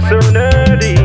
so 0.00 0.18
nerdy. 0.32 0.96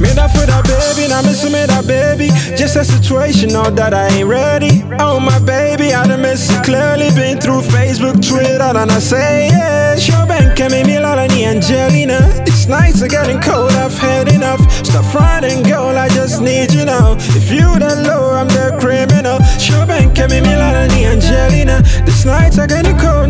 Made 0.00 0.18
for 0.32 0.44
that 0.46 0.64
baby, 0.66 1.08
now 1.08 1.22
missing 1.22 1.52
me 1.52 1.64
that 1.66 1.86
baby. 1.86 2.28
Just 2.56 2.76
a 2.76 2.84
situation, 2.84 3.50
know 3.50 3.70
that 3.70 3.94
I 3.94 4.08
ain't 4.08 4.28
ready. 4.28 4.82
Oh 4.98 5.20
my 5.20 5.38
baby, 5.38 5.94
I 5.94 6.06
done 6.06 6.22
miss 6.22 6.50
it 6.50 6.64
clearly. 6.64 7.10
Been 7.14 7.38
through 7.38 7.62
Facebook, 7.62 8.18
Twitter, 8.26 8.62
and 8.62 8.90
I 8.90 8.98
say 8.98 9.48
yeah. 9.48 9.96
Sure, 9.96 10.26
Ben, 10.26 10.54
can 10.56 10.72
me 10.72 10.98
lot 10.98 11.18
of 11.18 11.30
Angelina. 11.30 12.18
It's 12.46 12.66
nights 12.66 13.02
are 13.02 13.08
getting 13.08 13.40
cold, 13.40 13.72
I've 13.72 13.96
had 13.96 14.28
enough. 14.28 14.60
Stop 14.84 15.14
running, 15.14 15.62
girl, 15.62 15.96
I 15.96 16.08
just 16.08 16.40
need 16.40 16.72
you 16.72 16.84
now. 16.84 17.14
If 17.38 17.50
you 17.50 17.68
the 17.78 18.02
low, 18.08 18.34
I'm 18.34 18.48
the 18.48 18.76
criminal. 18.80 19.38
Sure, 19.58 19.86
Ben, 19.86 20.14
can 20.14 20.30
me 20.30 20.40
lot 20.40 20.74
of 20.74 20.90
Angelina. 20.90 21.82
This 22.04 22.24
nights 22.24 22.58
are 22.58 22.66
getting 22.66 22.98
cold 22.98 23.23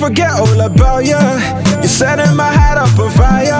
forget 0.00 0.30
all 0.40 0.60
about 0.62 1.04
you? 1.04 1.69
Setting 1.90 2.36
my 2.36 2.52
heart 2.54 2.78
up 2.78 2.98
on 2.98 3.10
fire. 3.10 3.50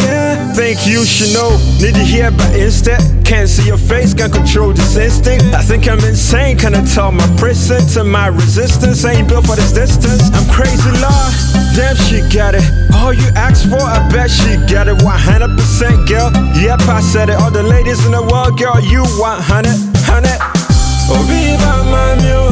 Yeah, 0.00 0.52
think 0.54 0.86
you 0.86 1.04
should 1.04 1.32
know. 1.34 1.52
Need 1.80 1.94
to 1.94 2.04
hear 2.04 2.30
but 2.30 2.56
instead 2.56 2.98
Can't 3.24 3.48
see 3.48 3.66
your 3.66 3.78
face, 3.78 4.14
can't 4.14 4.32
control 4.32 4.72
this 4.72 4.96
instinct. 4.96 5.44
I 5.54 5.62
think 5.62 5.86
I'm 5.86 6.00
insane, 6.00 6.56
can 6.56 6.74
I 6.74 6.84
tell 6.84 7.12
my 7.12 7.26
prison 7.36 7.86
To 7.94 8.02
my 8.02 8.28
resistance, 8.28 9.04
ain't 9.04 9.28
built 9.28 9.46
for 9.46 9.56
this 9.56 9.72
distance. 9.72 10.32
I'm 10.32 10.48
crazy, 10.50 10.90
Lord, 10.98 11.32
damn 11.76 11.96
she 12.08 12.24
got 12.34 12.54
it. 12.56 12.64
All 12.96 13.12
you 13.12 13.28
asked 13.36 13.68
for, 13.68 13.80
I 13.80 14.00
bet 14.10 14.30
she 14.30 14.56
got 14.66 14.88
it. 14.88 14.98
100% 14.98 16.08
girl, 16.08 16.32
yep 16.56 16.80
I 16.88 17.00
said 17.00 17.28
it. 17.28 17.36
All 17.36 17.50
the 17.50 17.62
ladies 17.62 18.04
in 18.06 18.12
the 18.12 18.22
world, 18.22 18.58
girl, 18.58 18.80
you 18.80 19.04
100, 19.20 19.70
100 20.08 20.64
Oh 21.06 21.20
viva 21.28 21.84
mami 21.92 22.32
oh 22.32 22.48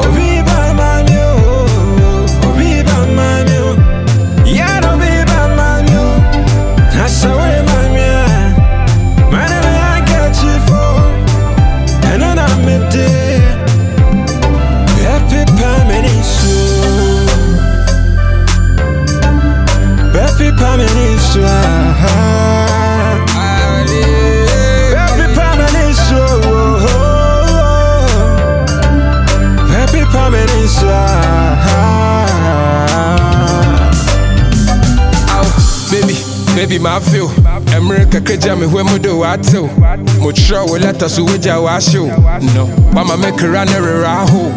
Oh 0.00 0.08
mami 0.08 0.80
oh 0.80 0.91
baby, 36.72 36.82
my 36.82 37.00
feel. 37.00 37.28
America 37.76 38.20
kaja 38.20 38.58
me 38.58 38.66
when 38.66 38.86
do 39.02 39.18
what 39.18 39.42
too. 39.42 39.66
Mo 40.20 40.32
try 40.32 40.64
we 40.64 40.78
let 40.78 41.02
us 41.02 41.18
we 41.18 41.38
ja 41.38 41.60
wa 41.60 41.78
show. 41.78 42.06
No, 42.54 42.66
mama 42.94 43.16
make 43.16 43.40
a 43.40 43.48
run 43.48 43.68
every 43.68 44.02
raho. 44.02 44.50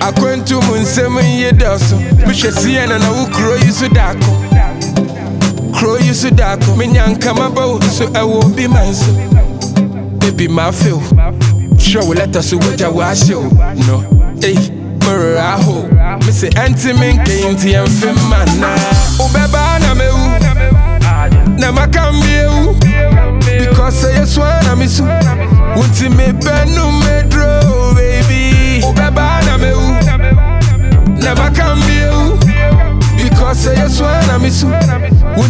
Akwantu 0.00 0.62
mu 0.66 0.76
nsɛm 0.76 1.18
yɛ 1.18 1.50
dɔ 1.52 1.78
so 1.80 1.96
mehwɛ 1.96 2.50
siɛ 2.52 2.88
na 2.88 2.98
kuro 3.32 3.54
yi 3.56 3.70
so 3.72 3.88
daako 3.88 4.32
kuro 5.74 5.96
yi 5.96 6.12
so 6.12 6.28
daako 6.30 6.76
menya 6.76 7.06
nkama 7.08 7.52
ba 7.54 7.66
wo 7.66 7.80
so 7.80 8.06
man 8.68 8.94
baby 10.20 10.46
ma 10.48 10.70
feel 10.70 11.00
sure 11.78 12.04
wo 12.04 12.12
let 12.12 12.36
us 12.36 12.52
wogya 12.52 12.92
waahyew 12.92 13.42
no 13.88 14.04
ei 14.44 14.54
merɛ 15.00 15.38
aho 15.40 15.88
mese 16.26 16.50
ɛntimi 16.50 17.18
nkɛyi 17.18 17.50
nti 17.54 17.72
yɛmfe 17.72 18.12
ma 18.28 19.65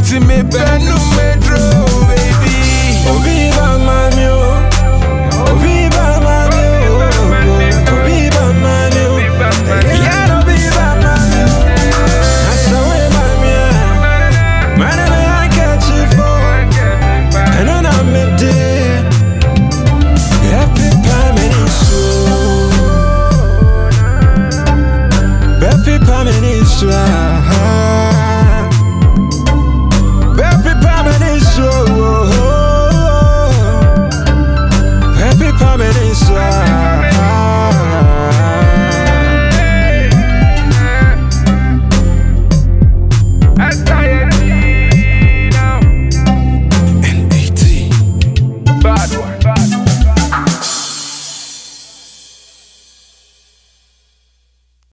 wonti 0.06 0.20
mebɛnu 0.26 0.94
medro 1.16 1.58
baby. 2.08 2.54
Oh 3.08 3.18
viva 3.24 3.78
mami 3.78 4.24
oh 4.26 4.42
Oh 4.42 4.45